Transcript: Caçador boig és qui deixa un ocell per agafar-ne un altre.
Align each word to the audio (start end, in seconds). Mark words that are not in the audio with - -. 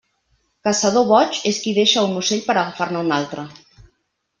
Caçador 0.67 1.05
boig 1.11 1.37
és 1.51 1.61
qui 1.67 1.75
deixa 1.81 2.07
un 2.09 2.19
ocell 2.25 2.45
per 2.51 2.59
agafar-ne 2.59 3.05
un 3.07 3.19
altre. 3.23 3.49